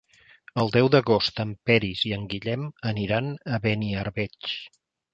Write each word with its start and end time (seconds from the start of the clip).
El 0.63 0.71
deu 0.75 0.89
d'agost 0.95 1.43
en 1.43 1.51
Peris 1.71 2.03
i 2.13 2.15
en 2.19 2.25
Guillem 2.33 2.67
aniran 2.95 3.33
a 3.59 3.63
Beniarbeig. 3.71 4.55